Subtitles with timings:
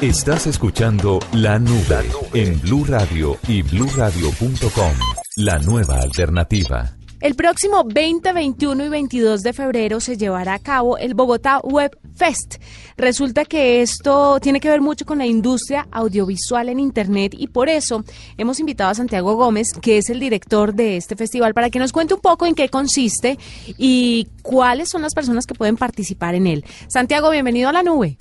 [0.00, 4.92] Estás escuchando La Nube en Blue Radio y BlueRadio.com.
[5.38, 6.96] La nueva alternativa.
[7.20, 11.98] El próximo 20, 21 y 22 de febrero se llevará a cabo el Bogotá Web
[12.14, 12.62] Fest.
[12.96, 17.68] Resulta que esto tiene que ver mucho con la industria audiovisual en Internet y por
[17.68, 18.04] eso
[18.36, 21.90] hemos invitado a Santiago Gómez, que es el director de este festival, para que nos
[21.90, 23.36] cuente un poco en qué consiste
[23.76, 26.64] y cuáles son las personas que pueden participar en él.
[26.86, 28.16] Santiago, bienvenido a la nube.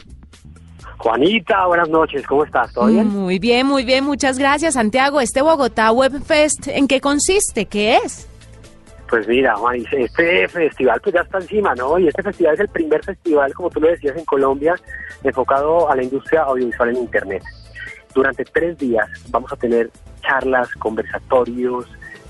[0.98, 2.74] Juanita, buenas noches, ¿cómo estás?
[2.74, 3.08] ¿Todo bien?
[3.08, 5.22] Muy bien, muy bien, muchas gracias, Santiago.
[5.22, 7.66] Este Bogotá Web Fest, ¿en qué consiste?
[7.66, 8.28] ¿Qué es?
[9.08, 11.98] Pues mira, Juan, este festival pues ya está encima, ¿no?
[11.98, 14.76] Y este festival es el primer festival, como tú lo decías, en Colombia,
[15.24, 17.44] enfocado a la industria audiovisual en Internet.
[18.14, 21.86] Durante tres días vamos a tener charlas, conversatorios,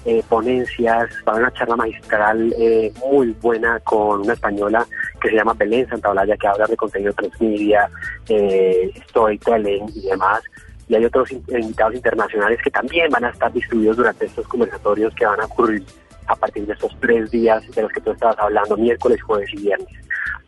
[0.06, 4.86] eh, ponencias, va a haber una charla magistral eh, muy buena con una española
[5.20, 7.90] que se llama Belén Santaolalla, que habla de contenido transmedia,
[8.30, 10.42] eh, storytelling y demás.
[10.88, 15.26] Y hay otros invitados internacionales que también van a estar distribuidos durante estos conversatorios que
[15.26, 15.84] van a ocurrir
[16.28, 19.58] a partir de estos tres días de los que tú estabas hablando, miércoles, jueves y
[19.58, 19.88] viernes.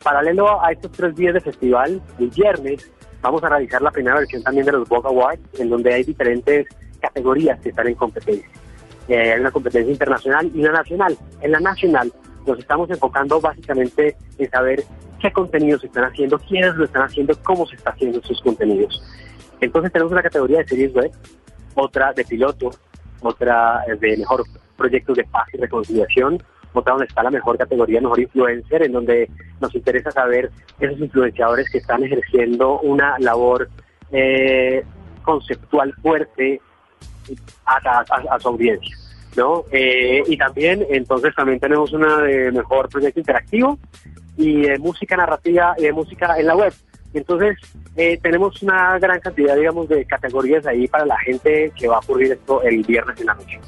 [0.04, 2.90] Paralelo a estos tres días de festival, el viernes
[3.22, 6.68] vamos a realizar la primera versión también de los Vogue Awards, en donde hay diferentes
[7.02, 8.48] categorías que están en competencia.
[9.08, 11.18] Eh, hay una competencia internacional y una nacional.
[11.42, 12.14] En la nacional
[12.50, 14.84] nos estamos enfocando básicamente en saber
[15.20, 19.02] qué contenidos están haciendo, quiénes lo están haciendo, cómo se están haciendo esos contenidos.
[19.62, 21.12] Entonces tenemos una categoría de series web,
[21.76, 22.72] otra de piloto,
[23.22, 24.44] otra de mejor
[24.76, 26.42] proyectos de paz y reconciliación,
[26.74, 29.30] otra donde está la mejor categoría, mejor influencer, en donde
[29.60, 30.50] nos interesa saber
[30.80, 33.70] esos influenciadores que están ejerciendo una labor
[34.12, 34.84] eh,
[35.24, 36.62] conceptual fuerte
[37.66, 38.96] a, su audiencia.
[39.36, 39.66] ¿No?
[39.72, 43.80] Eh, y también, entonces, también tenemos una de mejor proyecto interactivo
[44.38, 46.74] y de música narrativa y de música en la web.
[47.14, 47.58] Entonces,
[47.96, 52.00] eh, tenemos una gran cantidad, digamos, de categorías ahí para la gente que va a
[52.00, 53.60] ocurrir esto el viernes en la noche.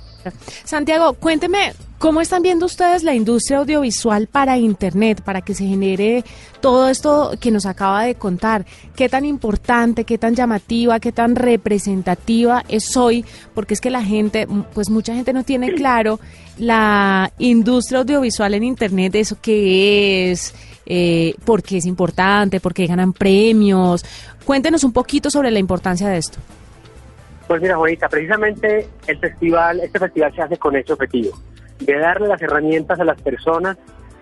[0.63, 6.23] Santiago, cuénteme, ¿cómo están viendo ustedes la industria audiovisual para Internet, para que se genere
[6.59, 8.65] todo esto que nos acaba de contar?
[8.95, 13.25] ¿Qué tan importante, qué tan llamativa, qué tan representativa es hoy?
[13.53, 16.19] Porque es que la gente, pues mucha gente no tiene claro
[16.57, 20.53] la industria audiovisual en Internet, eso que es
[20.85, 24.03] eh, por qué es importante, por qué ganan premios.
[24.45, 26.39] Cuéntenos un poquito sobre la importancia de esto.
[27.51, 31.37] Pues mira, Juanita, precisamente el festival, este festival se hace con este objetivo,
[31.81, 33.77] de darle las herramientas a las personas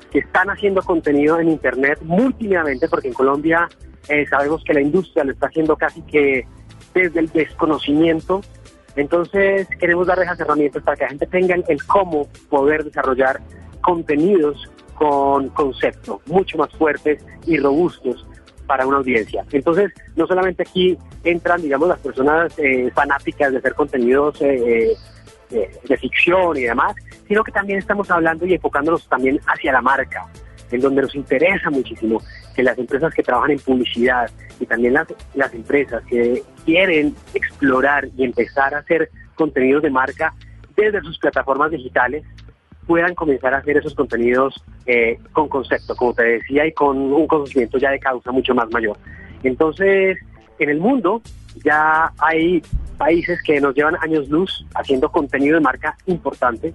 [0.09, 3.69] que están haciendo contenido en Internet multimediamente, porque en Colombia
[4.07, 6.47] eh, sabemos que la industria lo está haciendo casi que
[6.95, 8.41] desde el desconocimiento.
[8.95, 13.41] Entonces queremos darle esas herramientas para que la gente tenga el cómo poder desarrollar
[13.81, 18.25] contenidos con conceptos mucho más fuertes y robustos
[18.69, 19.43] para una audiencia.
[19.51, 24.93] Entonces, no solamente aquí entran, digamos, las personas eh, fanáticas de hacer contenidos eh,
[25.49, 26.93] eh, de ficción y demás,
[27.27, 30.27] sino que también estamos hablando y enfocándonos también hacia la marca,
[30.69, 32.21] en donde nos interesa muchísimo
[32.55, 34.29] que las empresas que trabajan en publicidad
[34.59, 40.35] y también las, las empresas que quieren explorar y empezar a hacer contenidos de marca
[40.75, 42.23] desde sus plataformas digitales,
[42.89, 47.27] puedan comenzar a hacer esos contenidos eh, con concepto, como te decía, y con un
[47.27, 48.97] conocimiento ya de causa mucho más mayor.
[49.43, 50.17] Entonces,
[50.57, 51.21] en el mundo
[51.63, 52.63] ya hay
[52.97, 56.73] países que nos llevan años luz haciendo contenido de marca importante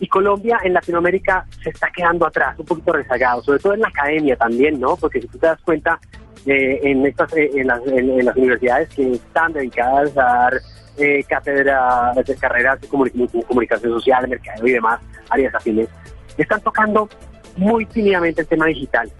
[0.00, 3.88] y Colombia en Latinoamérica se está quedando atrás, un poquito rezagado, sobre todo en la
[3.88, 4.96] academia también, ¿no?
[4.96, 6.00] Porque si tú te das cuenta
[6.46, 10.54] eh, en estas eh, en, las, en, las universidades que están dedicadas a dar
[10.98, 15.00] eh, cátedras de carreras de comunicación social, mercado y demás,
[15.34, 15.88] áreas afines,
[16.36, 17.08] están tocando
[17.56, 19.10] muy tímidamente el tema digital.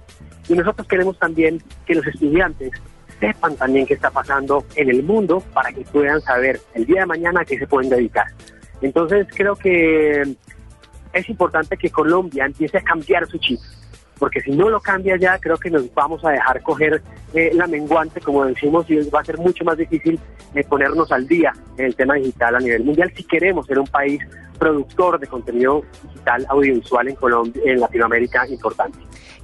[0.49, 2.73] Y nosotros queremos también que los estudiantes
[3.21, 7.07] sepan también qué está pasando en el mundo para que puedan saber el día de
[7.07, 8.27] mañana a qué se pueden dedicar.
[8.83, 10.37] Entonces creo que
[11.13, 13.61] es importante que Colombia empiece a cambiar su chip,
[14.19, 17.03] porque si no lo cambia ya, creo que nos vamos a dejar coger
[17.55, 20.19] la menguante, como decimos, y va a ser mucho más difícil
[20.69, 24.21] ponernos al día en el tema digital a nivel mundial si queremos ser un país
[24.59, 28.99] productor de contenido digital audiovisual en Colombia, en Latinoamérica importante.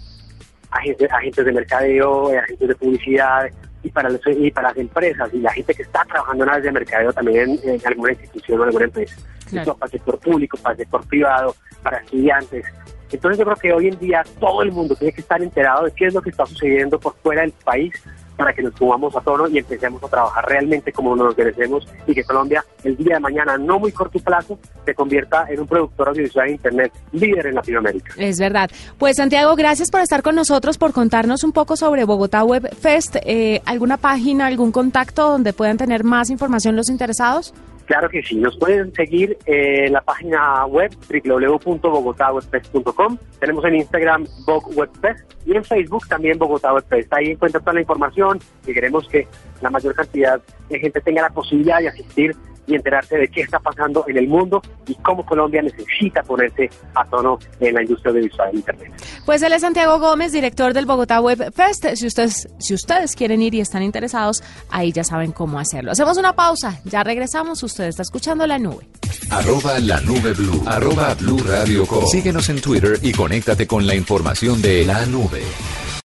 [0.71, 3.51] agentes, agentes de mercadeo, agentes de publicidad
[3.83, 6.73] y para, y para las empresas y la gente que está trabajando en áreas de
[6.73, 9.17] mercadeo también en, alguna institución o alguna empresa.
[9.51, 12.65] Esto para el sector público, para el sector privado, para estudiantes.
[13.11, 15.91] Entonces yo creo que hoy en día todo el mundo tiene que estar enterado de
[15.91, 17.93] qué es lo que está sucediendo por fuera del país
[18.41, 22.15] para que nos pongamos a tono y empecemos a trabajar realmente como nos merecemos y
[22.15, 26.09] que Colombia el día de mañana, no muy corto plazo, se convierta en un productor
[26.09, 28.15] audiovisual de Internet líder en Latinoamérica.
[28.17, 28.71] Es verdad.
[28.97, 33.17] Pues Santiago, gracias por estar con nosotros, por contarnos un poco sobre Bogotá Web Fest.
[33.27, 37.53] Eh, ¿Alguna página, algún contacto donde puedan tener más información los interesados?
[37.91, 40.93] Claro que sí, nos pueden seguir en la página web
[41.25, 43.19] www.bogotawebfest.com.
[43.41, 47.13] Tenemos en Instagram BogWebFest y en Facebook también Bogotá Webfest.
[47.13, 49.27] Ahí encuentran toda la información y queremos que
[49.61, 52.37] la mayor cantidad de gente tenga la posibilidad de asistir
[52.71, 57.05] y enterarse de qué está pasando en el mundo y cómo Colombia necesita ponerse a
[57.05, 58.93] tono en la industria audiovisual de Internet.
[59.27, 61.87] Pues él es Santiago Gómez, director del Bogotá Web Fest.
[61.95, 65.93] Si ustedes, si ustedes quieren ir y están interesados, ahí ya saben cómo hacerlo.
[65.93, 67.63] Hacemos una pausa, ya regresamos.
[67.63, 68.89] Usted está escuchando La Nube.
[69.31, 70.63] Arroba La Nube Blue.
[70.67, 75.43] Arroba Blue Radio Síguenos en Twitter y conéctate con la información de La Nube.